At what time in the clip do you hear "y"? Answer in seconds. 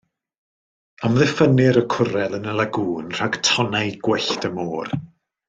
1.81-1.83, 2.55-2.57, 4.51-4.53